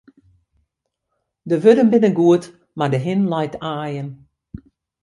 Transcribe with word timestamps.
De 1.49 1.55
wurden 1.63 1.91
binne 1.91 2.11
goed, 2.19 2.43
mar 2.77 2.91
de 2.93 2.99
hin 3.05 3.23
leit 3.31 3.55
aaien. 3.71 4.09